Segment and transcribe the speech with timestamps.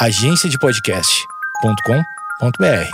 [0.00, 2.88] agenciadepodcast.com.br.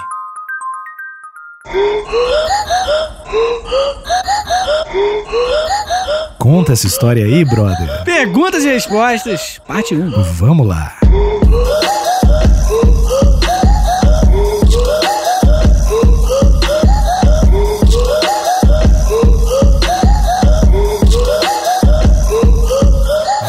[6.38, 8.04] Conta essa história aí, brother.
[8.04, 10.22] Perguntas e respostas, parte 1.
[10.34, 10.94] Vamos lá.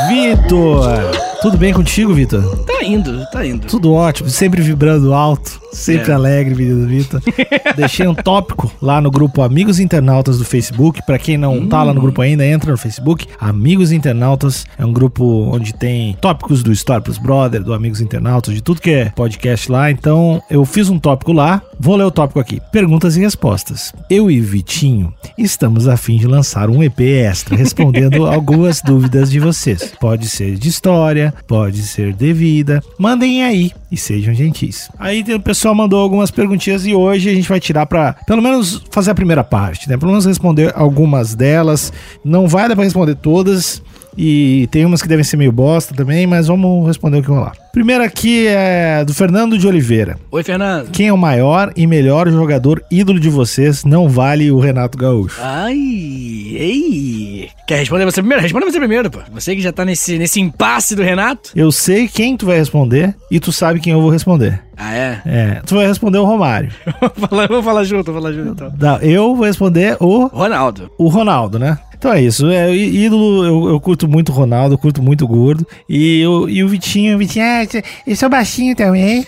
[0.10, 1.05] Vitor!
[1.46, 2.42] Tudo bem contigo, Vitor?
[2.66, 3.68] Tá indo, tá indo.
[3.68, 6.14] Tudo ótimo, sempre vibrando alto, sempre É.
[6.16, 7.22] alegre, menino Vitor.
[7.76, 11.02] Deixei um tópico lá no grupo Amigos Internautas do Facebook.
[11.06, 13.28] Pra quem não tá lá no grupo ainda, entra no Facebook.
[13.40, 18.54] Amigos Internautas é um grupo onde tem tópicos do Story Plus Brother, do Amigos Internautas,
[18.54, 19.90] de tudo que é podcast lá.
[19.92, 22.62] Então eu fiz um tópico lá, vou ler o tópico aqui.
[22.72, 23.94] Perguntas e respostas.
[24.10, 29.40] Eu e Vitinho estamos a fim de lançar um EP extra respondendo algumas dúvidas de
[29.40, 29.94] vocês.
[30.00, 32.82] Pode ser de história, pode ser de vida.
[33.00, 34.90] Mandem aí e sejam gentis.
[35.00, 38.42] Aí tem- o pessoal mandou algumas perguntinhas e hoje a gente vai tirar pra pelo
[38.42, 39.98] menos fazer a primeira parte, né?
[39.98, 41.92] Pelo menos responder algumas delas.
[42.24, 43.82] Não vai dar pra responder todas.
[44.18, 47.54] E tem umas que devem ser meio bosta também, mas vamos responder o que rolar.
[47.72, 50.18] Primeiro aqui é do Fernando de Oliveira.
[50.32, 50.92] Oi, Fernando.
[50.92, 53.84] Quem é o maior e melhor jogador ídolo de vocês?
[53.84, 55.42] Não vale o Renato Gaúcho.
[55.42, 57.50] Ai, ei.
[57.68, 58.42] Quer responder você primeiro?
[58.42, 59.20] Responda você primeiro, pô.
[59.34, 61.52] Você que já tá nesse, nesse impasse do Renato.
[61.54, 64.62] Eu sei quem tu vai responder e tu sabe quem eu vou responder.
[64.78, 65.22] Ah, é?
[65.26, 66.70] É, tu vai responder o Romário.
[67.16, 68.74] vou, falar, vou falar junto, vou falar junto então.
[68.78, 70.92] Não, eu vou responder o, Ronaldo.
[70.98, 71.78] o Ronaldo, né?
[71.98, 72.48] Então é isso.
[72.50, 75.66] É, ídolo, eu, eu curto muito o Ronaldo, eu curto muito o gordo.
[75.90, 77.64] E, eu, e o Vitinho, o Vitinho, ah,
[78.06, 79.26] eu sou baixinho também.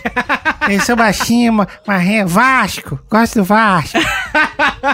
[0.69, 2.27] Eu sou baixinho, ma- marrento.
[2.29, 3.97] Vasco, gosto do Vasco.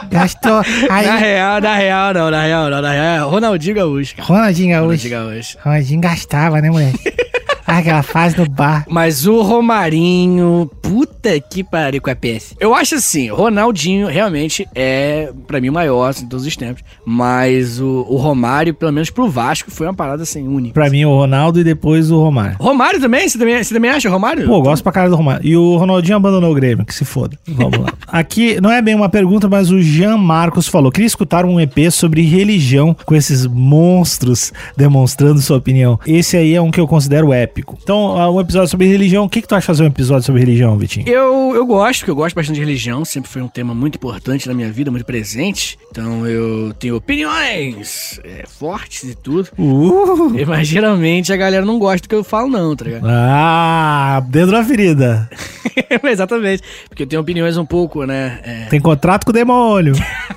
[0.10, 0.62] Gastou.
[0.90, 4.16] Aí, Na real, na real, não, na real, não, na real, é Ronaldinho Gaúcho.
[4.20, 4.86] Ronaldinho Gaúcho.
[5.10, 5.58] Ronaldinho Gaúcho.
[5.64, 7.00] Ronaldinho gastava, né, moleque?
[7.66, 8.86] Ah, Aquela fase no bar.
[8.89, 12.55] Mas o Romarinho, puta que pariu com a PS.
[12.59, 16.55] Eu acho assim, o Ronaldinho realmente é, pra mim, o maior assim, de todos os
[16.55, 16.83] tempos.
[17.05, 20.73] Mas o, o Romário, pelo menos pro Vasco, foi uma parada assim, única.
[20.73, 22.58] Pra mim, o Ronaldo e depois o Romário.
[22.60, 23.27] Romário também?
[23.27, 24.45] Você também, você também acha Romário?
[24.45, 25.45] Pô, eu gosto pra cara do Romário.
[25.45, 27.38] E o Ronaldinho abandonou o Grêmio, que se foda.
[27.48, 27.88] Vamos lá.
[28.08, 31.92] Aqui, não é bem uma pergunta, mas o Jean Marcos falou: queria escutar um EP
[31.92, 35.99] sobre religião com esses monstros demonstrando sua opinião.
[36.05, 37.63] Esse aí é um que eu considero épico.
[37.82, 39.26] Então, ah, um episódio sobre religião.
[39.26, 41.08] O que, que tu acha de fazer um episódio sobre religião, Vitinho?
[41.08, 44.48] Eu, eu gosto, porque eu gosto bastante de religião, sempre foi um tema muito importante
[44.48, 45.78] na minha vida, muito presente.
[45.92, 49.50] Então eu tenho opiniões é, fortes e tudo.
[49.58, 50.34] Uh!
[50.48, 53.06] Mas geralmente a galera não gosta do que eu falo, não, tá ligado?
[53.08, 55.30] Ah, dentro da ferida.
[56.04, 56.64] Exatamente.
[56.90, 58.40] Porque eu tenho opiniões um pouco, né?
[58.44, 59.94] é, Tem contrato com o demônio.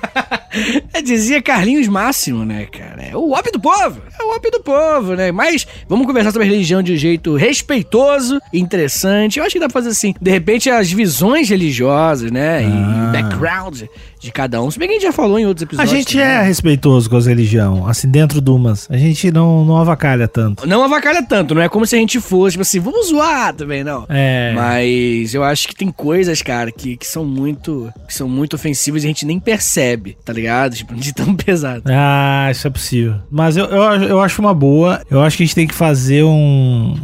[0.93, 3.01] É, dizia Carlinhos Máximo, né, cara?
[3.03, 4.01] É o ópio do povo.
[4.19, 5.31] É o ópio do povo, né?
[5.31, 9.39] Mas vamos conversar sobre religião de um jeito respeitoso, interessante.
[9.39, 10.13] Eu acho que dá pra fazer assim.
[10.19, 12.63] De repente, as visões religiosas, né?
[12.63, 13.09] E Ah.
[13.09, 13.83] o background
[14.19, 14.69] de cada um.
[14.71, 15.91] Se bem que a gente já falou em outros A episódios.
[15.91, 16.47] gente é também.
[16.47, 18.87] respeitoso com as religiões, assim, dentro de umas.
[18.89, 20.67] A gente não, não avacalha tanto.
[20.67, 23.83] Não avacalha tanto, não é como se a gente fosse, tipo assim, vamos zoar também,
[23.83, 24.05] não.
[24.09, 24.53] É.
[24.55, 27.91] Mas eu acho que tem coisas, cara, que, que são muito.
[28.07, 30.75] que são muito ofensivas e a gente nem percebe, tá ligado?
[30.75, 31.83] Tipo, de tão pesado.
[31.85, 33.15] Ah, isso é possível.
[33.29, 35.01] Mas eu, eu, eu acho uma boa.
[35.09, 36.95] Eu acho que a gente tem que fazer um.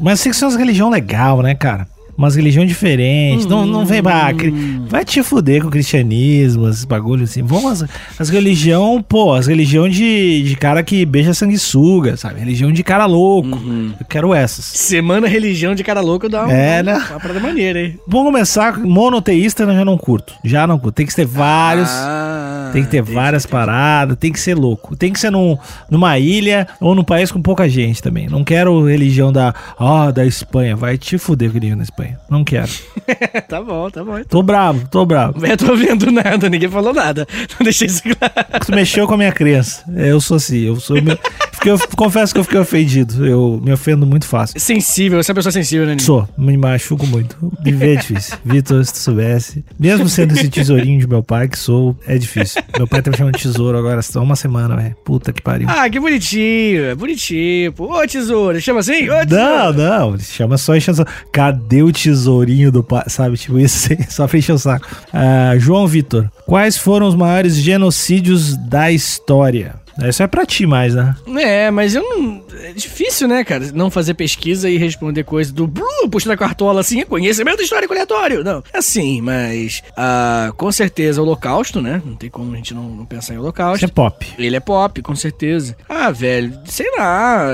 [0.00, 1.86] Mas tem que ser umas religião legal, né, cara?
[2.20, 3.46] Umas religião diferentes.
[3.46, 4.32] Não, não vem pra.
[4.34, 4.52] cri-
[4.86, 7.42] Vai te fuder com o cristianismo, esses bagulhos assim.
[7.42, 7.88] Vamos as,
[8.18, 12.40] as religião, pô, as religião de, de cara que beija sanguessuga, sabe?
[12.40, 13.58] Religião de cara louco.
[13.98, 14.64] Eu quero essas.
[14.66, 16.94] Semana Religião de Cara Louco dá uma, É, né?
[17.10, 17.98] uma parada maneira, hein?
[18.06, 18.78] Vamos começar.
[18.78, 20.34] Monoteísta eu já não curto.
[20.44, 20.94] Já não curto.
[20.96, 21.88] Tem que ter vários.
[21.90, 24.94] Ah, Tem que ter várias paradas, tem que ser louco.
[24.96, 25.56] Tem que ser num,
[25.90, 28.28] numa ilha ou num país com pouca gente também.
[28.28, 30.76] Não quero religião da, ó, da Espanha.
[30.76, 32.09] Vai te fuder com religião da Espanha.
[32.28, 32.70] Não quero.
[33.48, 34.22] tá bom, tá bom.
[34.24, 35.44] Tô bravo, tô bravo.
[35.44, 37.26] Eu tô vendo nada, ninguém falou nada.
[37.58, 38.64] Não deixei isso claro.
[38.64, 39.84] Tu mexeu com a minha crença.
[39.94, 40.96] Eu sou assim, eu sou.
[41.60, 43.24] fiquei- eu confesso que eu fiquei ofendido.
[43.26, 44.58] Eu me ofendo muito fácil.
[44.58, 46.02] Sensível, você é uma pessoa sensível, né, Nini?
[46.02, 47.36] Sou, me machuco muito.
[47.62, 48.36] Viver é difícil.
[48.44, 49.64] Vitor, se tu soubesse.
[49.78, 52.62] Mesmo sendo esse tesourinho de meu pai, que sou, é difícil.
[52.76, 54.96] Meu pai tá me chamando de tesouro agora, só uma semana, velho.
[55.04, 55.68] Puta que pariu.
[55.70, 57.72] Ah, que bonitinho, é bonitinho.
[57.72, 59.08] Pô, ô tesouro, chama assim?
[59.08, 59.72] Ô Não, tesouro.
[59.78, 61.10] não, ele chama só enchendo saco.
[61.32, 63.04] Cadê o tesourinho do pai?
[63.08, 64.86] Sabe, tipo isso, só pra encher o saco.
[65.12, 69.74] Ah, João Vitor, quais foram os maiores genocídios da história?
[70.08, 71.14] Isso é pra ti mais, né?
[71.38, 72.42] É, mas eu não.
[72.62, 73.70] É difícil, né, cara?
[73.72, 78.42] Não fazer pesquisa e responder coisa do Blu, puxa da cartola assim, conhecimento histórico aleatório.
[78.44, 79.82] Não, é assim, mas.
[79.96, 82.00] ah, com certeza, o Holocausto, né?
[82.04, 83.84] Não tem como a gente não, não pensar em Isso Holocausto.
[83.84, 84.26] é pop.
[84.38, 85.76] Ele é pop, com certeza.
[85.88, 87.48] Ah, velho, sei lá.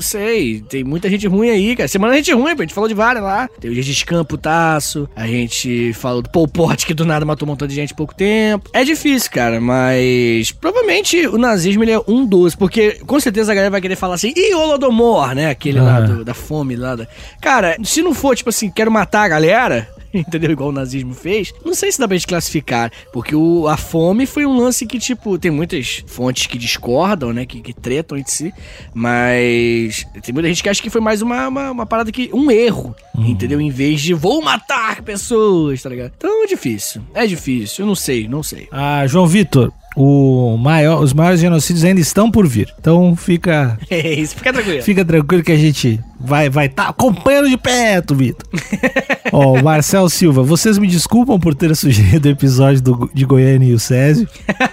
[0.00, 1.86] Não sei, tem muita gente ruim aí, cara.
[1.86, 2.62] Semana gente ruim, pô.
[2.62, 3.50] A gente falou de várias lá.
[3.60, 5.06] Tem o Khan, putaço.
[5.14, 7.94] A gente falou do Pol Pot, que do nada matou um montão de gente em
[7.94, 8.70] pouco tempo.
[8.72, 13.54] É difícil, cara, mas provavelmente o nazismo ele é um dos, porque com certeza a
[13.54, 15.50] galera vai querer falar assim, e Holodomor, né?
[15.50, 16.00] Aquele lá Ah.
[16.00, 16.96] do- da fome lá.
[16.96, 17.06] Da...
[17.42, 19.86] Cara, se não for, tipo assim, quero matar a galera.
[20.14, 20.50] Entendeu?
[20.50, 21.52] Igual o nazismo fez.
[21.64, 22.90] Não sei se dá pra gente classificar.
[23.12, 27.46] Porque o, a fome foi um lance que, tipo, tem muitas fontes que discordam, né?
[27.46, 28.54] Que, que tretam entre si.
[28.94, 32.30] Mas tem muita gente que acha que foi mais uma, uma, uma parada que.
[32.32, 32.94] um erro.
[33.16, 33.60] Entendeu?
[33.60, 36.12] Em vez de vou matar pessoas, tá ligado?
[36.16, 37.02] Então é difícil.
[37.14, 37.84] É difícil.
[37.84, 38.68] Eu não sei, não sei.
[38.70, 39.72] Ah, João Vitor,
[40.02, 42.72] o maior, os maiores genocídios ainda estão por vir.
[42.80, 44.82] Então fica, É isso, fica tranquilo.
[44.82, 48.46] fica tranquilo que a gente vai vai tá acompanhando de perto, Vitor.
[49.32, 53.68] Ó, o Marcel Silva, vocês me desculpam por ter sugerido o episódio do, de Goiânia
[53.68, 54.28] e o Césio.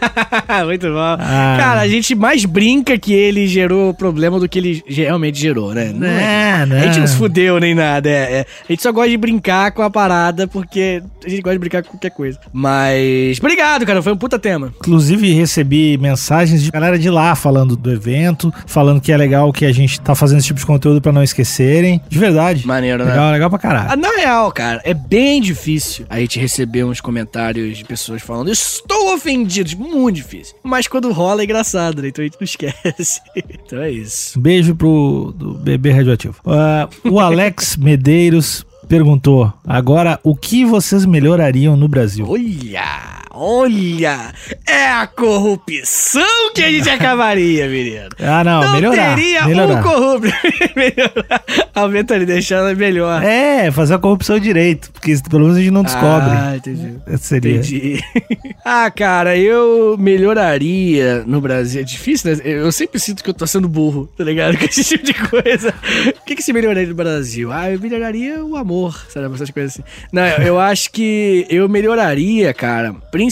[0.65, 1.17] Muito bom.
[1.19, 1.57] Ah.
[1.59, 5.91] Cara, a gente mais brinca que ele gerou problema do que ele realmente gerou, né?
[5.93, 6.79] Não Né, né.
[6.79, 8.09] A gente não se fudeu nem nada.
[8.09, 8.45] É, é.
[8.67, 11.83] A gente só gosta de brincar com a parada porque a gente gosta de brincar
[11.83, 12.39] com qualquer coisa.
[12.51, 13.37] Mas.
[13.39, 14.01] Obrigado, cara.
[14.01, 14.73] Foi um puta tema.
[14.79, 19.65] Inclusive, recebi mensagens de galera de lá falando do evento, falando que é legal que
[19.65, 22.01] a gente tá fazendo esse tipo de conteúdo pra não esquecerem.
[22.07, 22.65] De verdade.
[22.65, 23.11] Maneiro, né?
[23.11, 23.91] Legal, legal pra caralho.
[23.91, 28.51] Ah, Na real, cara, é bem difícil a gente receber uns comentários de pessoas falando
[28.51, 29.77] estou ofendido.
[29.77, 30.55] Muito difícil.
[30.63, 32.09] Mas quando rola é engraçado, né?
[32.09, 33.21] Então a gente não esquece.
[33.67, 34.37] Então é isso.
[34.39, 36.35] Um Beijo pro do bebê radioativo.
[36.45, 42.25] Ah, o Alex Medeiros perguntou: agora o que vocês melhorariam no Brasil?
[42.29, 44.33] Olha, olha,
[44.67, 48.09] é a corrupção que a gente acabaria, menino.
[48.19, 49.15] Ah, não, Não melhorar.
[49.15, 49.79] teria melhorar.
[49.79, 50.27] um corrupto.
[50.75, 51.43] melhorar.
[51.75, 53.23] Aumenta ali, deixando melhor.
[53.23, 56.29] É, fazer a corrupção direito, porque pelo menos a gente não descobre.
[56.31, 56.95] Ah, entendi.
[57.07, 57.55] Esse seria.
[57.57, 57.99] Entendi.
[58.65, 61.81] ah, cara, eu melhoraria no Brasil.
[61.81, 62.41] É difícil, né?
[62.43, 64.57] Eu sempre sinto que eu tô sendo burro, tá ligado?
[64.57, 65.73] Com esse tipo de coisa.
[66.21, 67.51] O que, que se melhoraria no Brasil?
[67.51, 69.33] Ah, eu melhoraria o amor, sabe?
[69.35, 69.83] Essas coisas assim.
[70.11, 73.26] Não, eu acho que eu melhoraria, cara, principalmente.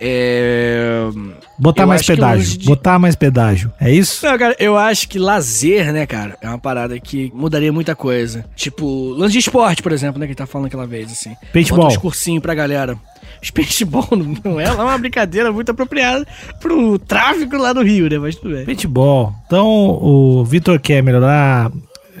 [0.00, 1.08] É...
[1.58, 2.58] Botar Eu mais pedágio.
[2.58, 3.72] de- Botar mais pedágio.
[3.80, 4.24] É isso?
[4.26, 8.44] Não, cara, eu acho que lazer, né, cara, é uma parada que mudaria muita coisa.
[8.56, 11.34] Tipo, lance de esporte, por exemplo, né, que tá falando aquela vez, assim.
[11.52, 11.78] Paintball.
[11.84, 12.96] Bota uns cursinhos pra galera.
[13.42, 14.08] Os paintball
[14.44, 16.26] não é lá uma brincadeira muito apropriada
[16.60, 18.64] pro tráfico lá no Rio, né, mas tudo bem.
[18.64, 19.34] Paintball.
[19.46, 21.70] Então o Vitor quer melhorar.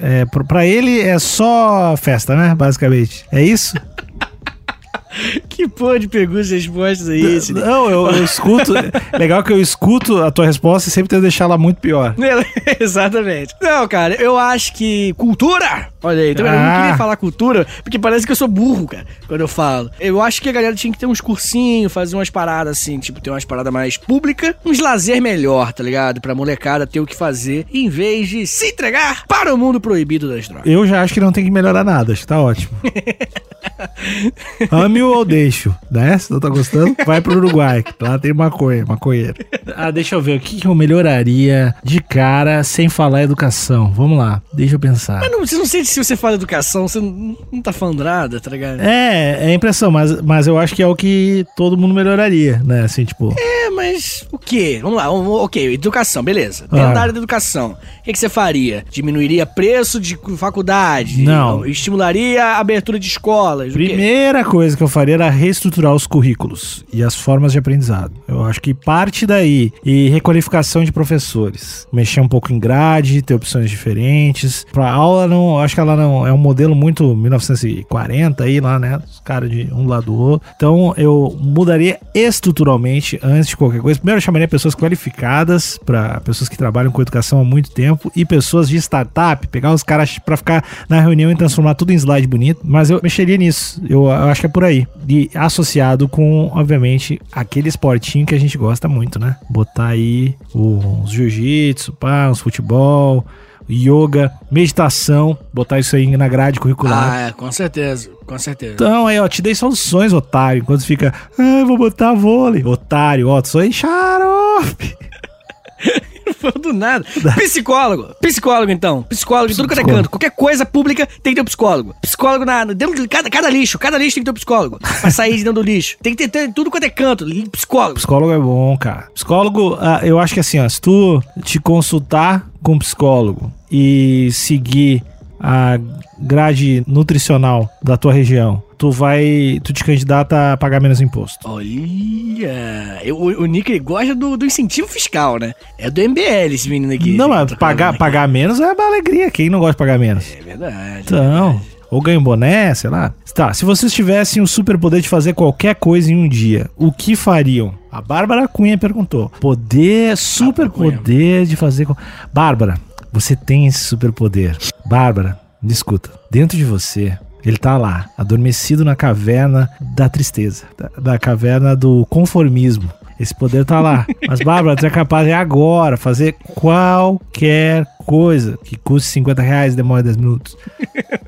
[0.02, 2.52] É, pra ele é só festa, né?
[2.54, 3.24] Basicamente.
[3.30, 3.74] É isso?
[5.54, 7.52] Que porra de perguntas e respostas é esse?
[7.52, 7.60] né?
[7.60, 8.72] Não, eu, eu escuto.
[9.16, 12.14] Legal que eu escuto a tua resposta e sempre tento deixar ela muito pior.
[12.80, 13.54] Exatamente.
[13.62, 15.88] Não, cara, eu acho que cultura.
[16.02, 16.80] Olha aí, também eu não Ah.
[16.82, 19.90] queria falar cultura, porque parece que eu sou burro, cara, quando eu falo.
[20.00, 23.20] Eu acho que a galera tinha que ter uns cursinhos, fazer umas paradas assim, tipo,
[23.20, 26.20] ter umas paradas mais públicas, uns lazer melhor, tá ligado?
[26.20, 30.28] Pra molecada ter o que fazer, em vez de se entregar para o mundo proibido
[30.28, 30.66] das drogas.
[30.66, 32.72] Eu já acho que não tem que melhorar nada, acho que tá ótimo.
[34.70, 35.43] Ame ou deixo,
[35.90, 36.16] né?
[36.18, 39.34] Se não tá gostando, vai pro Uruguai, que lá tem maconha, maconheiro.
[39.76, 43.92] Ah, deixa eu ver, o que que eu melhoraria de cara sem falar educação?
[43.92, 45.20] Vamos lá, deixa eu pensar.
[45.20, 48.40] Mas não, você não sente se você fala educação, você não, não tá falando nada,
[48.40, 48.80] tá ligado?
[48.80, 52.82] É, é impressão, mas, mas eu acho que é o que todo mundo melhoraria, né?
[52.82, 54.78] Assim, tipo, É, mas o quê?
[54.82, 56.62] Vamos lá, um- ok, educação, beleza.
[56.70, 56.92] Dentro Ah.
[56.94, 58.84] da área da educação, o que, que você faria?
[58.90, 61.22] Diminuiria preço de faculdade?
[61.22, 61.64] Não.
[61.66, 63.74] Estimularia a abertura de escolas?
[63.74, 63.84] O quê?
[63.86, 68.12] primeira coisa que eu faria era reestruturar os currículos e as formas de aprendizado.
[68.26, 71.86] Eu acho que parte daí e requalificação de professores.
[71.92, 74.66] Mexer um pouco em grade, ter opções diferentes.
[74.72, 79.00] Pra aula, não, acho que ela não é um modelo muito 1940 aí lá, né?
[79.08, 80.48] Os caras de um lado do outro.
[80.56, 83.98] Então eu mudaria estruturalmente antes de qualquer coisa.
[83.98, 88.24] Primeiro eu chamaria pessoas qualificadas para pessoas que trabalham com educação há muito tempo e
[88.24, 92.26] pessoas de startup, pegar os caras pra ficar na reunião e transformar tudo em slide
[92.26, 92.60] bonito.
[92.64, 93.82] Mas eu mexeria nisso.
[93.88, 94.86] Eu, eu acho que é por aí.
[95.08, 99.36] E associado com, obviamente, aquele esportinho que a gente gosta muito, né?
[99.48, 103.24] Botar aí uns jiu-jitsu, pá, uns futebol,
[103.68, 107.12] yoga, meditação, botar isso aí na grade curricular.
[107.12, 108.74] Ah, é, com certeza, com certeza.
[108.74, 110.62] Então, aí, ó, te dei soluções, otário.
[110.62, 112.64] Enquanto fica, ah, vou botar vôlei.
[112.64, 113.70] Otário, ó, sou aí
[116.54, 116.60] xarope.
[116.60, 117.04] Do nada.
[117.36, 118.14] Psicólogo.
[118.20, 119.02] Psicólogo, então.
[119.02, 120.10] Psicólogo em tudo quanto é canto.
[120.10, 121.94] Qualquer coisa pública tem que ter um psicólogo.
[122.00, 123.78] Psicólogo na, dentro de cada, cada lixo.
[123.78, 124.78] Cada lixo tem que ter um psicólogo.
[124.78, 125.96] Pra sair de dentro do lixo.
[126.02, 127.26] Tem que ter, ter tudo quanto é canto.
[127.50, 127.94] Psicólogo.
[127.94, 129.08] Psicólogo é bom, cara.
[129.14, 134.30] Psicólogo, ah, eu acho que assim, ó, se tu te consultar com um psicólogo e
[134.32, 135.02] seguir
[135.38, 135.78] a
[136.20, 139.60] grade nutricional da tua região, tu vai.
[139.62, 141.38] Tu te candidata a pagar menos imposto.
[141.48, 145.52] Olha, eu- o, Nick gosta do, do incentivo fiscal, né?
[145.78, 147.12] É do MBL esse menino aqui.
[147.16, 149.30] não, mas pagar, pagar menos é uma alegria.
[149.30, 150.24] Quem não gosta de pagar menos?
[150.38, 151.00] É verdade.
[151.06, 151.60] Então,
[151.90, 153.12] ou ganha um boné, sei lá.
[153.34, 157.16] Tá, se vocês tivessem o superpoder de fazer qualquer coisa em um dia, o que
[157.16, 157.74] fariam?
[157.90, 159.28] A Bárbara Cunha perguntou.
[159.40, 161.86] Poder, superpoder de fazer.
[162.32, 162.78] Bárbara,
[163.14, 164.58] você tem esse superpoder.
[164.84, 166.10] Bárbara, me escuta.
[166.28, 172.04] Dentro de você, ele tá lá, adormecido na caverna da tristeza, da, da caverna do
[172.06, 172.92] conformismo.
[173.18, 174.06] Esse poder tá lá.
[174.26, 179.76] Mas, Bárbara, tu é capaz de agora fazer qualquer coisa que custe 50 reais e
[179.76, 180.56] demore 10 minutos.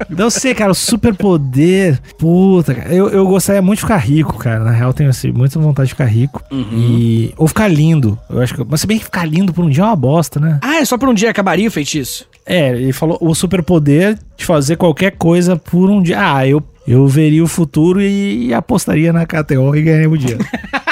[0.09, 2.00] Não sei, cara, o superpoder.
[2.19, 2.95] Puta, cara.
[2.95, 4.64] Eu, eu gostaria muito de ficar rico, cara.
[4.64, 6.43] Na real, tenho assim, muita vontade de ficar rico.
[6.52, 7.33] E.
[7.37, 8.19] Ou ficar lindo.
[8.28, 8.64] Eu acho que.
[8.69, 10.59] Mas se bem que ficar lindo por um dia é uma bosta, né?
[10.62, 12.26] Ah, é só por um dia acabaria o feitiço?
[12.45, 16.16] É, ele falou o superpoder de fazer qualquer coisa por um dia.
[16.21, 20.38] Ah, eu, eu veria o futuro e, e apostaria na KTO e ganharia o dia.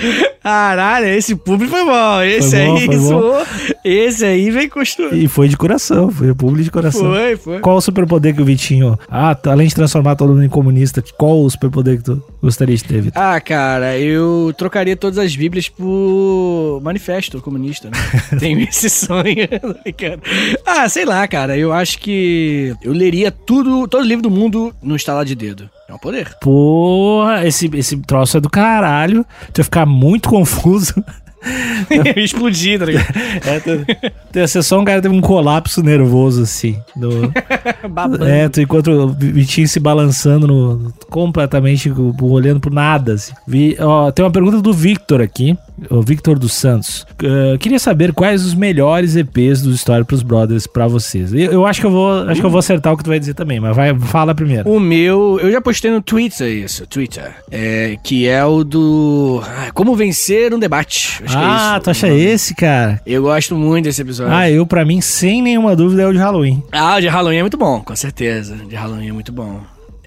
[0.00, 0.37] えっ?
[0.48, 2.22] Caralho, esse público foi bom.
[2.22, 3.46] Esse Foi bom, aí zoou.
[3.84, 5.14] Esse aí vem costurando.
[5.14, 7.02] e foi de coração, foi público de coração.
[7.12, 7.58] Foi, foi.
[7.60, 8.98] Qual o superpoder que o Vitinho.
[9.10, 12.74] Ah, t- além de transformar todo mundo em comunista, qual o superpoder que tu gostaria
[12.74, 13.22] de ter, Vitor?
[13.22, 17.98] Ah, cara, eu trocaria todas as bíblias por manifesto comunista, né?
[18.40, 19.24] Tenho esse sonho.
[19.84, 20.22] brincando.
[20.64, 21.58] ah, sei lá, cara.
[21.58, 25.68] Eu acho que eu leria tudo, todo livro do mundo no estalar de dedo.
[25.88, 26.34] É um poder.
[26.42, 29.24] Porra, esse, esse troço é do caralho.
[29.54, 30.94] Tu ia ficar muito confuso.
[32.16, 33.06] Explodir, tá ligado?
[33.46, 36.76] É, tu, tu ia ser só um cara que teve um colapso nervoso, assim.
[37.88, 38.26] Babando.
[38.26, 43.14] é, tu encontra o Vitinho se balançando no, completamente, olhando pro nada.
[43.14, 43.32] Assim.
[43.46, 45.56] Vi, ó, tem uma pergunta do Victor aqui,
[45.90, 47.06] o Victor dos Santos.
[47.22, 51.32] Uh, queria saber quais os melhores EPs do Story pros Brothers pra vocês.
[51.32, 53.18] Eu, eu acho que eu vou, acho que eu vou acertar o que tu vai
[53.18, 54.68] dizer também, mas vai, fala primeiro.
[54.70, 59.70] O meu, eu já postei no Twitter isso, Twitter, é, que é o do ah,
[59.72, 61.22] Como Vencer um Debate.
[61.22, 61.84] É Ah, isso.
[61.84, 63.00] tu acha esse, cara?
[63.06, 64.32] Eu gosto muito desse episódio.
[64.32, 66.62] Ah, eu, pra mim, sem nenhuma dúvida, é o de Halloween.
[66.72, 68.54] Ah, o de Halloween é muito bom, com certeza.
[68.54, 69.60] O de Halloween é muito bom.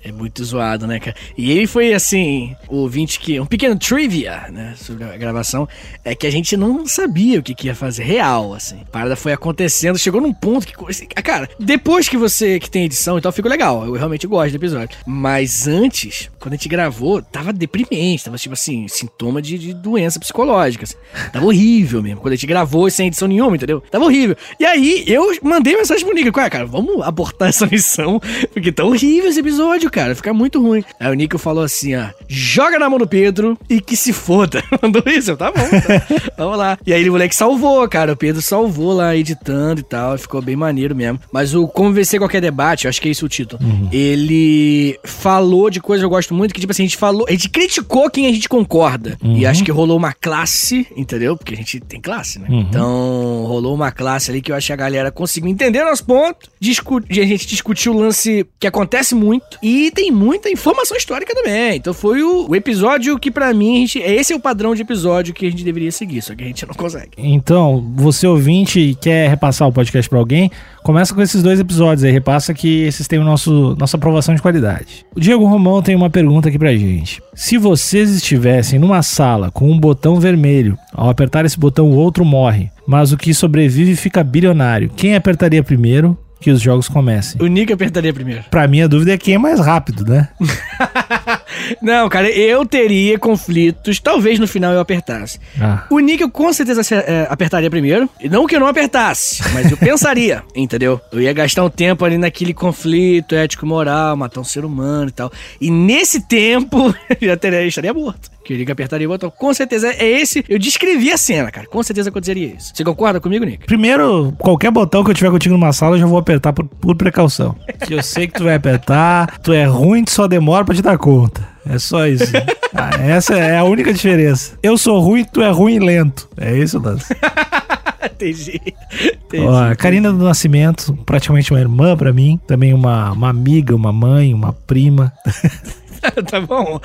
[0.04, 1.16] É muito zoado, né, cara?
[1.38, 3.40] E ele foi, assim, o ouvinte que...
[3.40, 5.68] Um pequeno trivia, né, sobre a gravação,
[6.04, 8.82] é que a gente não sabia o que, que ia fazer real, assim.
[8.82, 10.74] A parada foi acontecendo, chegou num ponto que...
[10.90, 13.86] assim, Cara, depois que você que tem edição e tal, ficou legal.
[13.86, 14.98] Eu realmente gosto do episódio.
[15.06, 18.26] Mas antes, quando a gente gravou, tava deprimente.
[18.26, 20.84] Tava, tipo assim, sintoma de, de doença psicológica.
[20.84, 20.96] assim.
[21.32, 22.22] Tava horrível mesmo.
[22.22, 23.82] Quando a gente gravou sem edição nenhuma, entendeu?
[23.92, 24.36] Tava horrível.
[24.60, 26.32] E aí, eu mandei mensagem pro Nico.
[26.32, 28.20] Cara, cara, vamos abortar essa missão.
[28.52, 30.16] Porque tá horrível esse episódio, cara.
[30.16, 30.84] Fica muito ruim.
[31.00, 32.08] Aí o Nico falou assim, ó.
[32.28, 34.64] Joga na mão do Pedro e que se foda.
[34.82, 35.36] Mandou isso.
[35.38, 36.32] Tá bom, tá.
[36.38, 36.78] Vamos lá.
[36.86, 38.14] E aí o moleque salvou, cara.
[38.14, 40.18] O Pedro salvou lá, editando e tal.
[40.18, 41.20] Ficou bem maneiro mesmo.
[41.32, 43.62] Mas o Como Vencer Qualquer Debate, eu acho que é isso o título.
[43.92, 47.26] Ele falou de coisas que eu gosto muito, que tipo assim, a gente falou...
[47.28, 49.18] A gente criticou quem a gente concorda.
[49.24, 51.36] E acho que rolou uma classe, entendeu?
[51.36, 52.48] Porque a gente tem classe, né?
[52.50, 56.50] Então, rolou uma classe ali que eu acho que a galera conseguiu entender nosso ponto.
[56.60, 59.58] Discu a gente discutiu o lance que acontece muito.
[59.62, 61.78] E tem muita informação histórica também.
[61.78, 64.82] Então foi o, o episódio que pra mim, a gente, esse é o padrão de
[64.82, 66.22] episódio que a gente deveria seguir.
[66.22, 67.12] Só que a gente não consegue.
[67.18, 70.52] Então, você ouvinte e quer repassar o podcast pra alguém,
[70.84, 74.42] começa com esses dois episódios aí, repassa que esses têm o nosso, nossa aprovação de
[74.42, 75.06] qualidade.
[75.16, 77.22] O Diego Romão tem uma pergunta aqui pra gente.
[77.34, 82.26] Se vocês estivessem numa sala com um botão vermelho, ao apertar esse botão o outro
[82.26, 87.42] morre, mas o que sobrevive fica bilionário, quem apertaria primeiro que os jogos comecem?
[87.42, 88.44] O Nick apertaria primeiro.
[88.50, 90.28] Pra mim a dúvida é quem é mais rápido, né?
[91.82, 94.00] Não, cara, eu teria conflitos.
[94.00, 95.40] Talvez no final eu apertasse.
[95.60, 95.86] Ah.
[95.90, 98.10] O Nick eu com certeza é, apertaria primeiro.
[98.20, 101.00] E não que eu não apertasse, mas eu pensaria, entendeu?
[101.12, 105.32] Eu ia gastar um tempo ali naquele conflito ético-moral, matar um ser humano e tal.
[105.60, 108.30] E nesse tempo, eu já teria, estaria morto.
[108.44, 109.30] Que o Nick apertaria o botão.
[109.30, 110.44] Com certeza é esse.
[110.50, 111.68] Eu descrevi a cena, cara.
[111.68, 112.72] Com certeza aconteceria isso.
[112.74, 113.66] Você concorda comigo, Nick?
[113.66, 116.96] Primeiro, qualquer botão que eu tiver contigo numa sala, eu já vou apertar por, por
[116.96, 117.56] precaução.
[117.82, 120.84] Que eu sei que tu vai apertar, tu é ruim, tu só demora pra te
[120.84, 121.41] dar conta.
[121.66, 122.32] É só isso.
[122.74, 124.58] Ah, essa é a única diferença.
[124.64, 126.30] Eu sou ruim, tu é ruim e lento.
[126.38, 127.14] É isso, lance.
[128.16, 128.62] Entendi.
[129.04, 129.46] Entendi.
[129.46, 132.40] Ó, Karina do Nascimento, praticamente uma irmã pra mim.
[132.48, 135.12] Também uma, uma amiga, uma mãe, uma prima.
[136.32, 136.80] tá bom.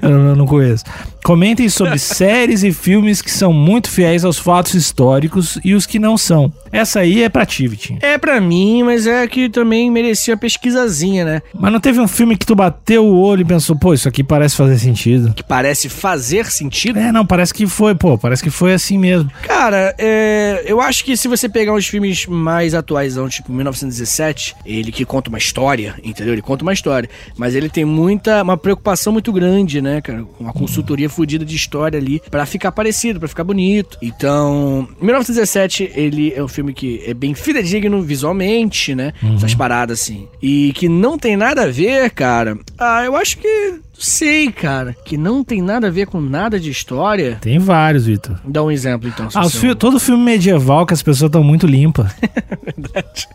[0.00, 0.84] Eu não conheço.
[1.26, 5.98] Comentem sobre séries e filmes que são muito fiéis aos fatos históricos e os que
[5.98, 6.52] não são.
[6.70, 7.98] Essa aí é pra ti, Vitinho.
[8.00, 11.42] É pra mim, mas é que também merecia a pesquisazinha, né?
[11.52, 14.22] Mas não teve um filme que tu bateu o olho e pensou, pô, isso aqui
[14.22, 15.34] parece fazer sentido.
[15.34, 17.00] Que parece fazer sentido.
[17.00, 19.28] É, não, parece que foi, pô, parece que foi assim mesmo.
[19.42, 24.92] Cara, é, eu acho que se você pegar uns filmes mais atuais, tipo 1917, ele
[24.92, 26.34] que conta uma história, entendeu?
[26.34, 27.10] Ele conta uma história.
[27.36, 30.24] Mas ele tem muita, uma preocupação muito grande, né, cara?
[30.38, 33.96] Uma consultoria fodida de história ali pra ficar parecido, pra ficar bonito.
[34.02, 39.12] Então, 1917, ele é um filme que é bem fidedigno visualmente, né?
[39.34, 40.28] Essas paradas assim.
[40.42, 42.58] E que não tem nada a ver, cara.
[42.78, 43.74] Ah, eu acho que.
[43.98, 44.94] Sei, cara.
[45.04, 47.38] Que não tem nada a ver com nada de história.
[47.40, 48.38] Tem vários, Vitor.
[48.44, 49.28] Dá um exemplo, então.
[49.34, 52.12] Ah, os fi- todo filme medieval que as pessoas estão muito limpas.
[52.76, 53.28] Verdade.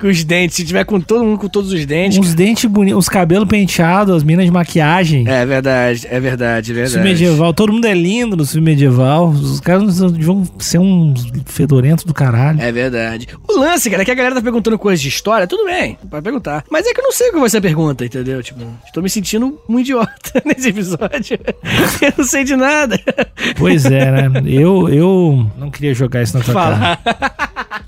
[0.00, 0.56] Com os dentes.
[0.56, 2.18] Se tiver com todo mundo com todos os dentes.
[2.18, 5.28] Uns dentes bonitos, os cabelos penteados, as minas de maquiagem.
[5.28, 6.92] É verdade, é verdade, é verdade.
[6.94, 9.28] Filme medieval, todo mundo é lindo no filme medieval.
[9.28, 12.60] Os caras vão ser uns fedorentos do caralho.
[12.60, 13.28] É verdade.
[13.46, 16.22] O lance, cara, é que a galera tá perguntando coisas de história, tudo bem, pode
[16.22, 16.64] perguntar.
[16.70, 18.42] Mas é que eu não sei o que você pergunta, entendeu?
[18.42, 20.07] Tipo, estou me sentindo um idiota
[20.44, 21.38] nesse episódio.
[22.02, 23.00] eu não sei de nada.
[23.56, 24.42] Pois é, né?
[24.46, 26.96] Eu, eu não queria jogar isso na tua cara.
[26.96, 27.78] Fala.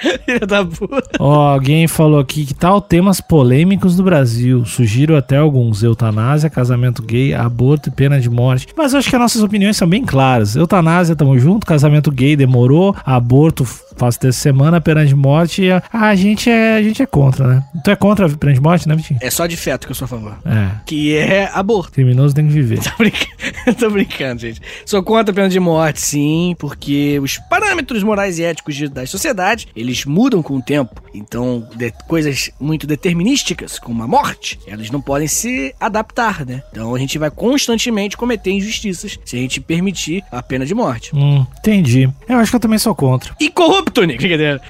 [0.24, 1.10] Filha da puta.
[1.18, 4.64] Ó, alguém falou aqui que tal temas polêmicos do Brasil.
[4.64, 8.68] Sugiro até alguns: eutanásia, casamento gay, aborto e pena de morte.
[8.76, 10.56] Mas eu acho que as nossas opiniões são bem claras.
[10.56, 11.66] Eutanásia, tamo junto.
[11.66, 12.96] Casamento gay demorou.
[13.04, 13.66] Aborto,
[14.00, 14.80] faz dessa semana.
[14.80, 17.64] Pena de morte, a, a gente é, a gente é contra, né?
[17.84, 19.20] Tu é contra a pena de morte, né, Vitinho?
[19.22, 20.38] É só de feto que eu sou a favor.
[20.46, 20.70] É.
[20.86, 21.92] Que é aborto.
[21.92, 22.80] Criminoso tem que viver.
[22.90, 23.30] Tô brincando,
[23.78, 24.60] tô brincando, gente.
[24.86, 29.10] Sou contra a pena de morte, sim, porque os parâmetros morais e éticos de- das
[29.10, 31.02] sociedades, eles mudam com o tempo.
[31.14, 36.62] Então, de- coisas muito determinísticas, como a morte, elas não podem se adaptar, né?
[36.72, 41.10] Então, a gente vai constantemente cometer injustiças se a gente permitir a pena de morte.
[41.14, 42.08] Hum, entendi.
[42.28, 43.34] Eu acho que eu também sou contra.
[43.40, 43.89] E corrupto,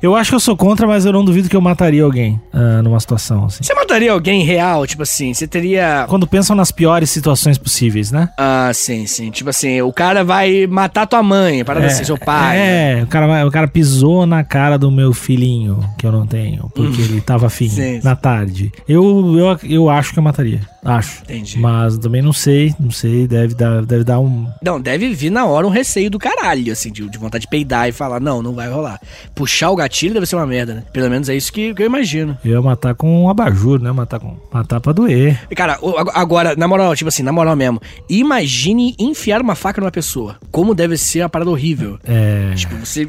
[0.02, 2.82] Eu acho que eu sou contra, mas eu não duvido que eu mataria alguém ah,
[2.82, 3.62] numa situação assim.
[3.62, 6.04] Você mataria alguém real, tipo assim, você teria...
[6.08, 8.28] Quando pensam nas piores situações possíveis, né?
[8.38, 9.30] Ah, sim, sim.
[9.30, 12.56] Tipo assim, o cara vai matar tua mãe, parada assim, seu pai.
[12.56, 13.00] né?
[13.00, 16.70] É, o cara, o cara pisou na cara do meu filhinho, que eu não tenho,
[16.74, 17.68] porque ele tava afim Hum.
[17.70, 18.00] Sim.
[18.02, 18.72] na tarde.
[18.88, 20.60] Eu, eu, eu acho que eu mataria.
[20.84, 21.22] Acho.
[21.22, 21.58] Entendi.
[21.58, 24.48] Mas também não sei, não sei, deve dar, deve dar um.
[24.62, 27.88] Não, deve vir na hora um receio do caralho, assim, de, de vontade de peidar
[27.88, 29.00] e falar, não, não vai rolar.
[29.34, 30.84] Puxar o gatilho deve ser uma merda, né?
[30.92, 32.36] Pelo menos é isso que, que eu imagino.
[32.44, 33.92] Eu ia matar com um abajur, né?
[33.92, 34.36] Matar com.
[34.52, 35.38] Matar pra doer.
[35.54, 35.78] Cara,
[36.14, 40.36] agora, na moral, tipo assim, na moral mesmo, imagine enfiar uma faca numa pessoa.
[40.50, 41.98] Como deve ser uma parada horrível.
[42.04, 42.54] É.
[42.54, 43.08] Tipo, você.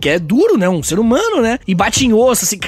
[0.00, 0.68] Que é duro, né?
[0.68, 1.58] Um ser humano, né?
[1.66, 2.58] E bate em osso, assim.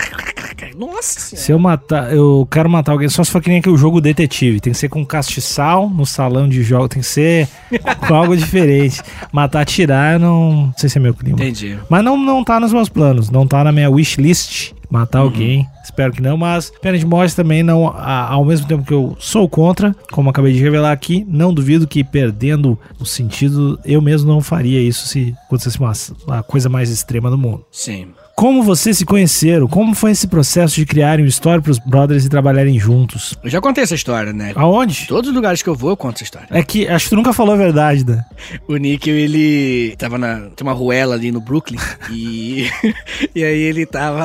[0.80, 1.44] Nossa senhora.
[1.46, 4.60] Se eu matar, eu quero matar alguém só se for que nem aquele jogo detetive.
[4.60, 7.46] Tem que ser com castiçal no salão de jogo, tem que ser
[8.08, 9.00] com algo diferente.
[9.32, 11.36] Matar, atirar, eu não, não sei se é meu clima.
[11.38, 11.78] Entendi.
[11.88, 15.68] Mas não, não tá nos meus planos, não tá na minha wishlist matar alguém.
[15.84, 19.16] Espero que não, mas pena de morte também não, a- ao mesmo tempo que eu
[19.20, 24.28] sou contra, como acabei de revelar aqui, não duvido que perdendo o sentido, eu mesmo
[24.32, 25.92] não faria isso se acontecesse uma,
[26.26, 27.64] uma coisa mais extrema no mundo.
[27.70, 28.08] Sim.
[28.40, 29.68] Como vocês se conheceram?
[29.68, 33.36] Como foi esse processo de criarem uma história pros brothers e trabalharem juntos?
[33.44, 34.52] Eu já contei essa história, né?
[34.56, 35.06] Aonde?
[35.06, 36.48] Todos os lugares que eu vou, eu conto essa história.
[36.50, 38.24] É que acho que tu nunca falou a verdade, né?
[38.66, 40.48] O Nick, ele tava na.
[40.56, 41.78] Tem uma ruela ali no Brooklyn.
[42.10, 42.70] e.
[43.34, 44.24] e aí ele tava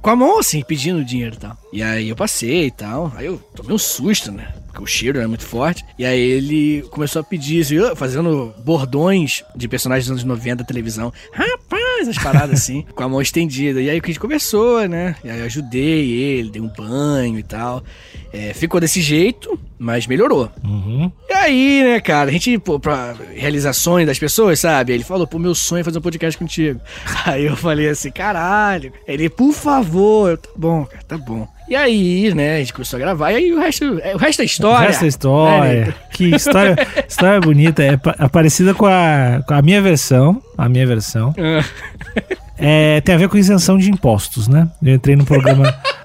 [0.00, 1.54] com a mão assim, pedindo dinheiro e tal.
[1.70, 3.12] E aí eu passei e tal.
[3.14, 4.54] Aí eu tomei um susto, né?
[4.68, 5.84] Porque o cheiro era muito forte.
[5.98, 11.12] E aí ele começou a pedir, fazendo bordões de personagens dos anos 90 da televisão.
[11.32, 11.63] Rapaz,
[12.08, 13.80] as paradas assim, com a mão estendida.
[13.80, 15.16] E aí a gente conversou, né?
[15.24, 17.82] E aí eu ajudei ele, dei um banho e tal.
[18.32, 20.50] É, ficou desse jeito, mas melhorou.
[20.64, 21.10] Uhum.
[21.28, 24.92] E aí, né, cara, a gente, pô, pra realizações das pessoas, sabe?
[24.92, 26.80] Ele falou, pô, meu sonho é fazer um podcast contigo.
[27.24, 28.92] Aí eu falei assim, caralho.
[29.06, 31.46] Ele, por favor, eu, tá bom, cara, tá bom.
[31.68, 34.42] E aí, né, a gente começou a gravar, e aí o resto, é, o resto
[34.42, 34.84] é história.
[34.84, 35.86] O resto é história.
[35.86, 35.94] Né?
[36.12, 36.76] Que história,
[37.08, 37.82] história bonita.
[37.82, 40.42] É, é parecida com a, com a minha versão.
[40.58, 41.34] A minha versão.
[41.38, 41.64] Ah,
[42.56, 44.68] É, tem a ver com isenção de impostos, né?
[44.82, 45.74] Eu entrei no programa.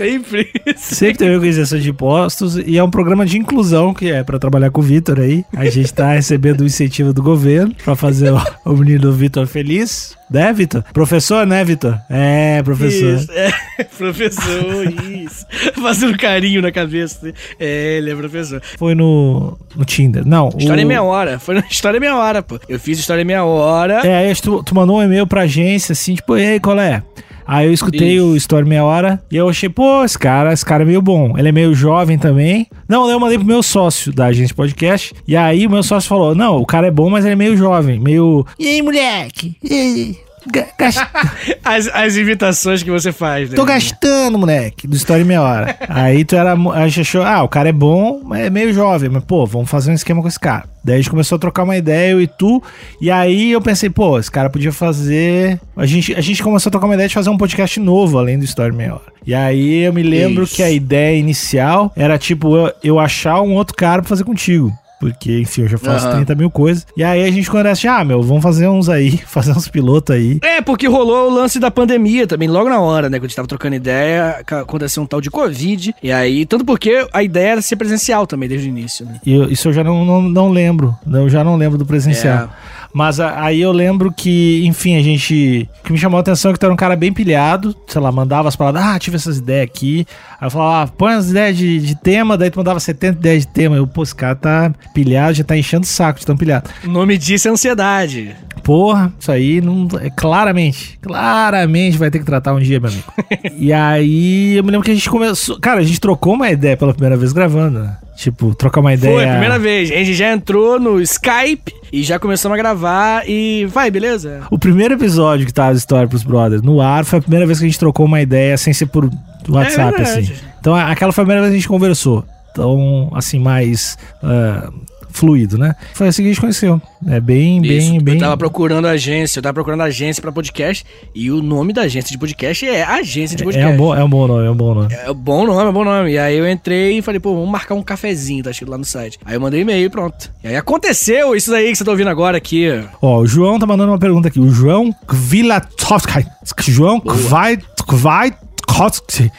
[0.00, 0.50] Sempre.
[0.76, 2.56] Sempre tem isenção de impostos.
[2.56, 5.44] E é um programa de inclusão, que é pra trabalhar com o Vitor aí.
[5.54, 10.16] A gente tá recebendo o incentivo do governo pra fazer o, o menino Vitor feliz.
[10.30, 10.82] Né, Vitor?
[10.94, 11.98] Professor, né, Vitor?
[12.08, 13.14] É, professor.
[13.14, 13.50] Isso, é,
[13.98, 15.44] professor, isso.
[15.82, 17.30] Fazendo carinho na cabeça.
[17.58, 18.62] É, ele é professor.
[18.78, 20.24] Foi no, no Tinder.
[20.24, 20.48] Não.
[20.56, 20.86] História o...
[20.86, 21.38] é meia hora.
[21.38, 22.58] Foi na História é meia hora, pô.
[22.68, 24.06] Eu fiz História é meia hora.
[24.06, 27.02] É, aí tu, tu mandou um e-mail pra agência, assim, tipo, ei, qual é?
[27.50, 30.84] Aí eu escutei o Story Meia Hora e eu achei, pô, esse cara, esse cara
[30.84, 31.36] é meio bom.
[31.36, 32.68] Ele é meio jovem também.
[32.88, 35.12] Não, eu mandei pro meu sócio da agência podcast.
[35.26, 37.56] E aí o meu sócio falou: Não, o cara é bom, mas ele é meio
[37.56, 38.46] jovem, meio.
[38.56, 39.56] E aí, moleque?
[39.64, 40.16] E aí?
[41.64, 43.56] As, as imitações que você faz, né?
[43.56, 45.76] Tô gastando, moleque, do Story Meia Hora.
[45.88, 46.54] Aí tu era.
[46.54, 49.08] A gente achou, ah, o cara é bom, mas é meio jovem.
[49.10, 50.64] Mas, pô, vamos fazer um esquema com esse cara.
[50.82, 52.62] Daí a gente começou a trocar uma ideia, eu e tu.
[53.00, 55.60] E aí eu pensei, pô, esse cara podia fazer.
[55.76, 58.38] A gente, a gente começou a trocar uma ideia de fazer um podcast novo, além
[58.38, 59.12] do Story Meia Hora.
[59.26, 60.56] E aí eu me lembro Isso.
[60.56, 64.72] que a ideia inicial era, tipo, eu, eu achar um outro cara pra fazer contigo.
[65.00, 66.16] Porque, enfim, eu já faço Aham.
[66.16, 66.86] 30 mil coisas.
[66.94, 70.38] E aí a gente conversa, ah, meu, vamos fazer uns aí, fazer uns pilotos aí.
[70.42, 73.16] É, porque rolou o lance da pandemia também, logo na hora, né?
[73.18, 75.94] Quando a gente tava trocando ideia, aconteceu um tal de Covid.
[76.02, 79.18] E aí, tanto porque a ideia era ser presencial também desde o início, né?
[79.24, 80.94] E eu- isso eu já não, não, não lembro.
[81.10, 82.44] Eu já não lembro do presencial.
[82.44, 82.48] É.
[82.92, 85.68] Mas a- aí eu lembro que, enfim, a gente.
[85.80, 87.74] O que me chamou a atenção é que tu era um cara bem pilhado.
[87.86, 90.06] Sei lá, mandava as palavras, ah, tive essas ideias aqui.
[90.40, 93.46] Aí eu falava, ah, põe as ideias de, de tema, daí tu mandava 70 ideias
[93.46, 93.76] de tema.
[93.76, 96.68] Eu, pô, esse cara tá pilhado, já tá enchendo o saco de tão pilhado.
[96.84, 98.34] O nome disso é ansiedade.
[98.64, 99.86] Porra, isso aí não.
[100.00, 103.04] É, claramente, claramente vai ter que tratar um dia, meu amigo.
[103.56, 105.58] e aí eu me lembro que a gente começou.
[105.60, 107.96] Cara, a gente trocou uma ideia pela primeira vez gravando, né?
[108.20, 109.14] Tipo, trocar uma ideia.
[109.14, 109.90] Foi a primeira vez.
[109.90, 114.42] A gente já entrou no Skype e já começamos a gravar e vai, beleza?
[114.50, 117.58] O primeiro episódio que tá a história pros brothers no ar foi a primeira vez
[117.58, 119.10] que a gente trocou uma ideia sem ser por
[119.48, 120.32] WhatsApp, É assim.
[120.60, 122.22] Então aquela foi a primeira vez que a gente conversou.
[122.50, 124.68] Então, assim, mais ah,
[125.12, 125.74] fluido, né?
[125.94, 126.80] Foi assim que a gente conheceu.
[127.06, 128.04] É bem, bem, Isso.
[128.04, 128.14] bem.
[128.14, 132.10] Eu tava procurando agência, eu tava procurando agência pra podcast e o nome da agência
[132.10, 133.74] de podcast é Agência de É Podcast.
[133.74, 134.94] um, bom, é um bom nome, é um bom nome.
[134.94, 136.12] É bom nome, é bom nome.
[136.12, 138.84] E aí eu entrei e falei, pô, vamos marcar um cafezinho, tá escrito lá no
[138.84, 139.18] site.
[139.24, 140.30] Aí eu mandei e-mail e pronto.
[140.44, 142.68] E aí aconteceu isso daí que você tá ouvindo agora aqui.
[143.00, 144.38] Ó, o João tá mandando uma pergunta aqui.
[144.38, 146.26] O João Kvilatovski.
[146.68, 149.30] João Kvilatovski.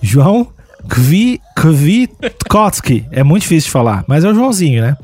[0.00, 0.46] João
[0.88, 3.06] Kvi, Kvitkowski.
[3.10, 4.96] É muito difícil de falar, mas é o Joãozinho, né?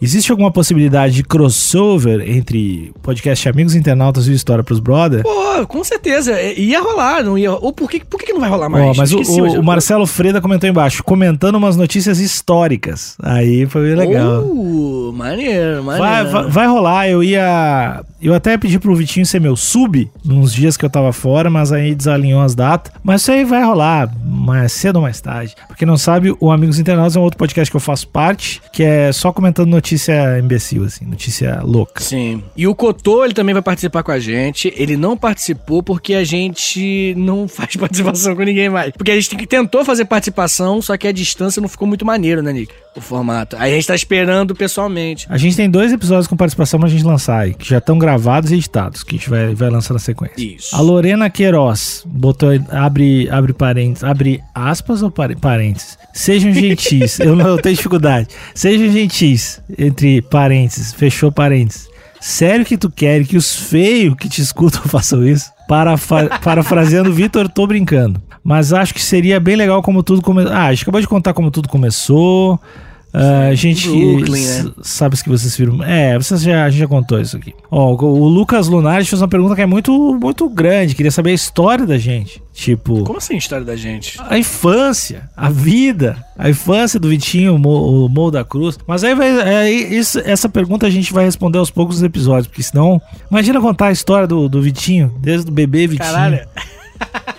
[0.00, 5.22] Existe alguma possibilidade de crossover entre podcast Amigos Internautas e o História pros Brother?
[5.22, 6.32] Pô, com certeza.
[6.32, 7.52] é, Ia rolar, não ia.
[7.52, 8.84] Ou por que, por que não vai rolar mais?
[8.84, 13.16] Ó, mas o, Esqueci, o- eu- o Marcelo Freda comentou embaixo, comentando umas notícias históricas.
[13.22, 14.42] Aí foi bem legal.
[14.42, 15.98] Uh, maneiro, maneiro.
[16.06, 18.02] Vai, vai, vai rolar, eu ia.
[18.20, 21.72] Eu até pedi pro Vitinho ser meu sub nos dias que eu tava fora, mas
[21.72, 22.92] aí desalinhou as datas.
[23.02, 25.54] Mas isso aí vai rolar mais cedo ou mais tarde.
[25.66, 28.62] Pra quem não sabe, o Amigos Internautas é um outro podcast que eu faço parte,
[28.72, 32.02] que é só comentando notícia imbecil, assim, notícia louca.
[32.02, 32.42] Sim.
[32.56, 34.72] E o Cotô, ele também vai participar com a gente.
[34.76, 38.92] Ele não participou porque a gente não faz participação com ninguém mais.
[38.92, 42.50] Porque a gente tentou fazer participação, só que a distância não ficou muito maneiro, né,
[42.50, 42.72] Nick?
[42.96, 43.56] O formato.
[43.58, 45.26] Aí a gente tá esperando pessoalmente.
[45.28, 48.52] A gente tem dois episódios com participação pra gente lançar aí, que já estão gravados
[48.52, 50.34] e editados, que a gente vai, vai lançar na sequência.
[50.40, 50.74] Isso.
[50.76, 55.98] A Lorena Queiroz botou, abre, abre parênteses, abre aspas ou parênteses?
[56.12, 58.28] Sejam gentis, eu não eu tenho dificuldade.
[58.54, 61.88] Sejam gentis, entre parênteses, fechou parênteses.
[62.20, 65.50] Sério que tu quer que os feios que te escutam façam isso?
[65.68, 68.22] Parafa- parafraseando Vitor, tô brincando.
[68.44, 70.52] Mas acho que seria bem legal como tudo começou.
[70.52, 72.60] Ah, a gente acabou de contar como tudo começou.
[73.16, 74.72] Ah, a gente Brooklyn, né?
[74.82, 75.82] sabe que vocês viram.
[75.84, 77.54] É, vocês já, a gente já contou isso aqui.
[77.70, 80.96] Ó, o, o Lucas Lunares fez uma pergunta que é muito, muito grande.
[80.96, 82.42] Queria saber a história da gente.
[82.52, 84.18] Tipo, Como assim a história da gente?
[84.28, 88.76] a infância, a vida, a infância do Vitinho, o Mo, o Mo da Cruz.
[88.84, 89.28] Mas aí vai.
[89.48, 93.00] é, isso- essa pergunta a gente vai responder aos poucos nos episódios, porque senão.
[93.30, 96.10] Imagina contar a história do, do Vitinho, desde o bebê Vitinho.
[96.10, 96.40] Caralho.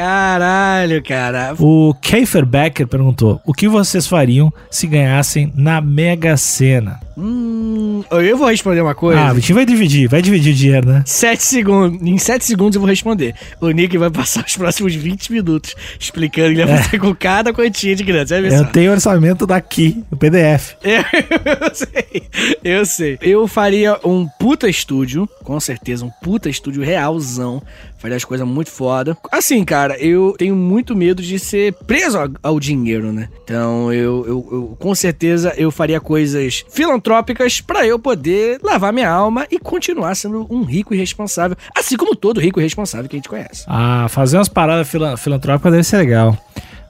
[0.00, 1.54] Caralho, cara.
[1.58, 6.98] O Keifer Becker perguntou: o que vocês fariam se ganhassem na Mega Sena?
[7.18, 9.20] Hum, eu vou responder uma coisa.
[9.20, 11.02] Ah, o Vitinho vai dividir, vai dividir o dinheiro, né?
[11.04, 12.00] Sete segundos.
[12.00, 13.34] Em sete segundos eu vou responder.
[13.60, 17.52] O Nick vai passar os próximos 20 minutos explicando que ele vai fazer com cada
[17.52, 18.20] quantia de grana.
[18.30, 20.76] Eu tenho orçamento daqui, o PDF.
[20.82, 21.02] Eu,
[21.60, 22.22] eu sei,
[22.64, 23.18] eu sei.
[23.20, 27.62] Eu faria um puta estúdio, com certeza, um puta estúdio realzão.
[27.98, 29.14] Faria as coisas muito foda.
[29.30, 33.28] Assim, cara, eu tenho muito medo de ser preso ao, dinheiro, né?
[33.44, 39.08] Então, eu, eu, eu- com certeza, eu faria coisas filantrópicas pra eu poder lavar minha
[39.10, 41.56] alma e continuar sendo um rico e responsável.
[41.76, 43.64] Assim como todo rico e responsável que a gente conhece.
[43.66, 46.36] Ah, fazer umas paradas fila- filantrópicas deve ser legal.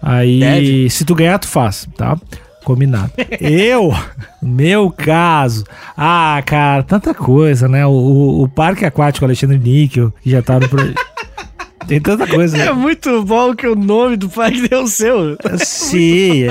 [0.02, 0.90] Aí, Deve.
[0.90, 2.18] se tu ganhar, tu faz, tá?
[2.64, 3.10] Combinado.
[3.40, 3.90] eu,
[4.42, 5.64] meu caso.
[5.96, 7.86] Ah, cara, tanta coisa, né?
[7.86, 11.00] O, o- o Parque Aquático Alexandre Níquel, que já tá no projeto.
[11.90, 12.56] Tem tanta coisa.
[12.56, 15.36] É muito bom que o nome do parque deu o seu.
[15.58, 16.46] Sim.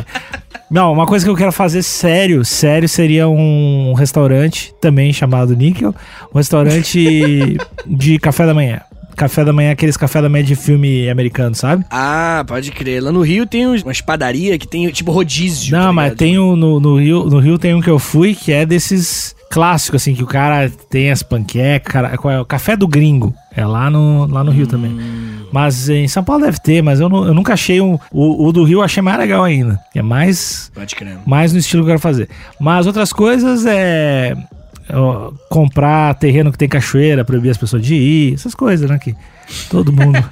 [0.69, 5.95] Não, uma coisa que eu quero fazer sério, sério, seria um restaurante também chamado Níquel.
[6.35, 8.81] Um restaurante de café da manhã.
[9.15, 11.85] café da manhã, aqueles café da manhã de filme americano, sabe?
[11.89, 13.01] Ah, pode crer.
[13.01, 15.71] Lá no Rio tem umas padarias que tem tipo rodízio.
[15.71, 18.35] Não, tá mas tem um no, no Rio, no Rio tem um que eu fui
[18.35, 22.39] que é desses clássicos, assim, que o cara tem as panquecas, cara, qual é?
[22.39, 23.33] o café do gringo.
[23.55, 24.95] É lá no, lá no Rio também.
[25.51, 27.97] Mas em São Paulo deve ter, mas eu, nu- eu nunca achei um.
[28.11, 29.79] O, o do Rio eu achei mais legal ainda.
[29.95, 30.71] É mais,
[31.25, 32.29] mais no estilo que eu quero fazer.
[32.59, 34.35] Mas outras coisas é.
[34.93, 38.97] Ó, comprar terreno que tem cachoeira, proibir as pessoas de ir, essas coisas, né?
[38.99, 39.15] Que
[39.69, 40.17] todo mundo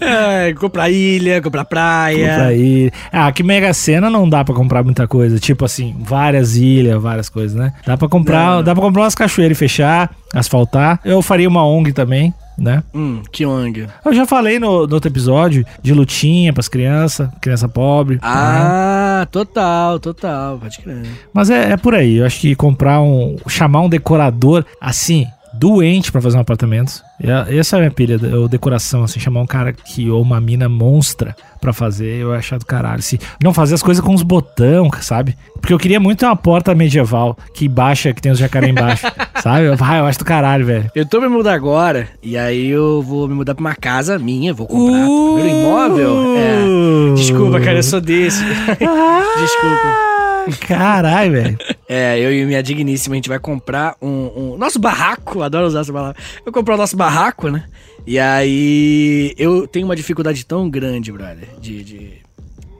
[0.00, 2.28] É, comprar ilha, comprar praia.
[2.28, 2.92] compra ir.
[3.10, 5.38] Ah, que Mega Sena não dá pra comprar muita coisa.
[5.38, 7.72] Tipo assim, várias ilhas, várias coisas, né?
[7.86, 8.62] Dá pra comprar, Não, não.
[8.62, 11.00] dá pra comprar umas cachoeiras e fechar, asfaltar.
[11.04, 12.82] Eu faria uma ONG também, né?
[12.94, 13.86] Hum, que ONG.
[14.04, 18.16] Eu já falei no, no outro episódio de lutinha pras crianças, criança pobre.
[18.16, 18.20] né?
[18.22, 20.58] Ah, total, total.
[20.58, 21.06] Pode crer.
[21.32, 22.16] Mas é, é por aí.
[22.16, 23.36] Eu acho que comprar um.
[23.48, 25.26] chamar um decorador assim.
[25.58, 27.02] Doente pra fazer um apartamento.
[27.18, 30.40] E Essa é a minha pilha, o decoração, assim, chamar um cara que, ou uma
[30.40, 33.02] mina monstra pra fazer, eu achar do caralho.
[33.02, 35.36] Se, não fazer as coisas com os botão, sabe?
[35.60, 39.06] Porque eu queria muito ter uma porta medieval que baixa, que tem os jacaré embaixo,
[39.42, 39.66] sabe?
[39.66, 40.90] Eu, ah, eu acho do caralho, velho.
[40.94, 44.52] Eu tô me mudar agora, e aí eu vou me mudar pra uma casa minha,
[44.52, 45.34] vou comprar Uh!
[45.34, 46.36] primeiro imóvel.
[46.36, 47.14] É.
[47.14, 48.44] Desculpa, cara, eu sou desse.
[48.44, 50.15] Desculpa.
[50.60, 51.58] Caralho, velho.
[51.88, 54.08] É, eu e minha digníssima, a gente vai comprar um,
[54.54, 56.16] um- Nosso barraco, adoro usar essa palavra.
[56.44, 57.64] Eu comprar o nosso barraco, né?
[58.06, 62.10] E aí eu tenho uma dificuldade tão grande, brother, de, de,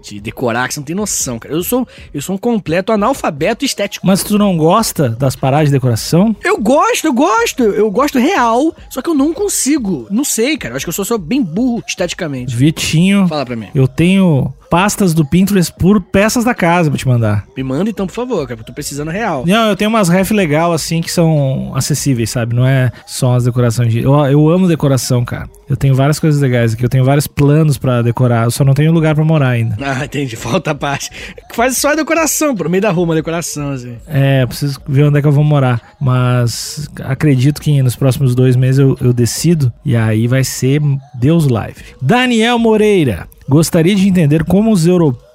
[0.03, 1.53] de decorar, que você não tem noção, cara.
[1.53, 4.07] Eu sou, eu sou um completo analfabeto estético.
[4.07, 6.35] Mas tu não gosta das paradas de decoração?
[6.45, 10.07] Eu gosto, eu gosto, eu gosto real, só que eu não consigo.
[10.11, 10.75] Não sei, cara.
[10.75, 12.55] Eu acho que eu sou só bem burro esteticamente.
[12.55, 13.67] Vitinho, Fala pra mim.
[13.75, 17.45] eu tenho pastas do Pinterest por peças da casa pra te mandar.
[17.57, 19.45] Me manda então, por favor, cara, porque eu tô precisando real.
[19.47, 22.55] Não, eu tenho umas ref legal assim que são acessíveis, sabe?
[22.55, 24.01] Não é só as decorações de.
[24.01, 25.49] Eu, eu amo decoração, cara.
[25.69, 28.73] Eu tenho várias coisas legais aqui, eu tenho vários planos pra decorar, eu só não
[28.73, 29.77] tenho lugar pra morar ainda.
[29.81, 30.37] Ah, entendi.
[30.37, 31.11] Falta a parte.
[31.55, 33.97] Faz só a decoração, pro meio da rua, uma decoração, assim.
[34.07, 35.81] É, eu preciso ver onde é que eu vou morar.
[36.01, 40.81] Mas acredito que nos próximos dois meses eu, eu decido e aí vai ser
[41.15, 41.83] Deus live.
[42.01, 43.27] Daniel Moreira.
[43.49, 45.26] Gostaria de entender como os europeus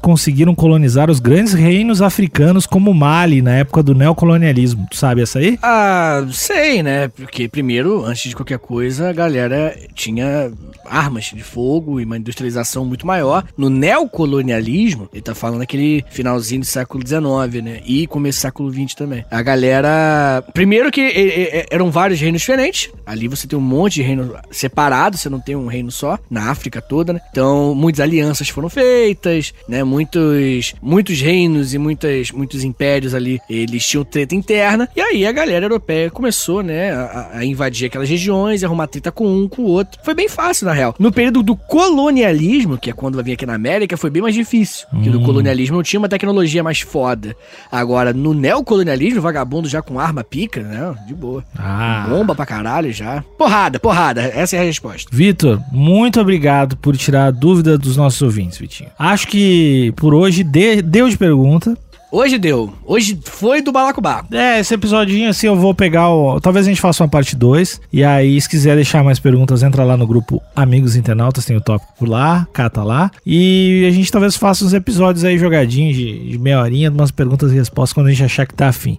[0.00, 4.86] conseguiram colonizar os grandes reinos africanos como Mali na época do neocolonialismo.
[4.90, 5.58] Tu sabe essa aí?
[5.62, 7.08] Ah, sei, né?
[7.08, 10.50] Porque primeiro, antes de qualquer coisa, a galera tinha
[10.84, 13.44] armas de fogo e uma industrialização muito maior.
[13.56, 17.80] No neocolonialismo, ele tá falando aquele finalzinho do século XIX, né?
[17.86, 19.24] E começo do século XX também.
[19.30, 20.42] A galera.
[20.52, 22.90] Primeiro que eram vários reinos diferentes.
[23.04, 26.50] Ali você tem um monte de reinos separados, você não tem um reino só, na
[26.50, 27.20] África toda, né?
[27.30, 29.82] Então, muitas alianças foram feitas, né?
[29.82, 34.88] Muitos, muitos reinos e muitas, muitos impérios ali, eles tinham treta interna.
[34.94, 39.10] E aí a galera europeia começou, né, a, a invadir aquelas regiões, e arrumar treta
[39.10, 40.00] com um, com o outro.
[40.04, 40.94] Foi bem fácil, na real.
[40.98, 44.34] No período do colonialismo, que é quando vai vir aqui na América, foi bem mais
[44.34, 44.86] difícil.
[44.90, 47.36] Porque no colonialismo não tinha uma tecnologia mais foda.
[47.70, 50.94] Agora, no neocolonialismo, vagabundo já com arma pica, né?
[51.06, 51.44] De boa.
[51.56, 52.06] Ah.
[52.08, 53.22] Bomba pra caralho já.
[53.38, 54.22] Porrada, porrada.
[54.22, 55.10] Essa é a resposta.
[55.12, 58.90] Vitor, muito obrigado por tirar a dúvida dos nossos ouvintes, Vitinho.
[58.98, 61.74] Acho que por hoje de- deu de pergunta.
[62.14, 62.70] Hoje deu.
[62.84, 64.34] Hoje foi do balacobaco.
[64.34, 66.38] É, esse episodinho assim eu vou pegar o.
[66.42, 67.80] Talvez a gente faça uma parte 2.
[67.90, 71.60] E aí, se quiser deixar mais perguntas, entra lá no grupo Amigos Internautas, tem o
[71.62, 73.10] tópico por lá, cata lá.
[73.24, 77.50] E a gente talvez faça uns episódios aí jogadinhos de, de meia horinha, umas perguntas
[77.50, 78.98] e respostas quando a gente achar que tá afim.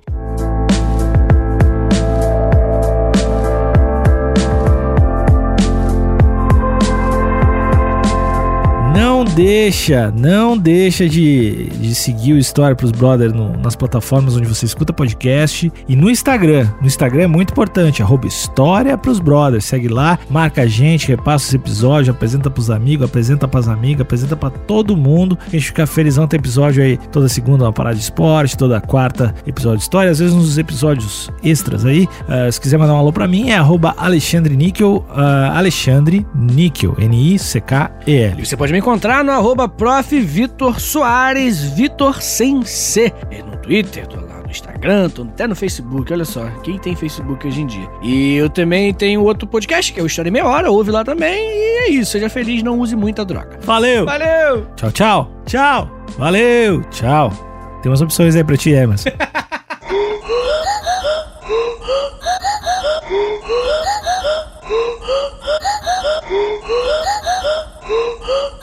[9.34, 14.94] Deixa, não deixa de, de seguir o História pros Brothers nas plataformas onde você escuta
[14.94, 16.70] podcast e no Instagram.
[16.80, 19.66] No Instagram é muito importante, arroba História pros Brothers.
[19.66, 24.36] Segue lá, marca a gente, repassa esse episódio, apresenta pros amigos, apresenta pras amigas, apresenta
[24.36, 25.38] pra todo mundo.
[25.48, 29.34] A gente fica felizão ter episódio aí toda segunda uma parada de esporte, toda quarta
[29.48, 32.08] episódio de história, às vezes uns episódios extras aí.
[32.28, 36.96] Ah, se quiser mandar um alô pra mim é arroba Alexandre Níquel, ah, Alexandre Níquel,
[37.00, 38.42] N-I-C-K-E-L.
[38.42, 40.20] E você pode me encontrar no arroba prof.
[40.20, 43.12] Vitor Soares, Vitor sem C.
[43.32, 46.46] E no Twitter, tô lá no Instagram, tô até no Facebook, olha só.
[46.64, 47.90] Quem tem Facebook hoje em dia?
[48.02, 51.04] E eu também tenho outro podcast, que é o História em Meia Hora, ouve lá
[51.04, 51.34] também.
[51.34, 53.60] E é isso, seja feliz, não use muita droga.
[53.62, 54.06] Valeu!
[54.06, 54.68] Valeu!
[54.76, 55.32] Tchau, tchau.
[55.46, 55.90] Tchau.
[56.18, 56.82] Valeu.
[56.92, 57.32] Tchau.
[57.82, 59.10] Tem umas opções aí pra ti, Emerson.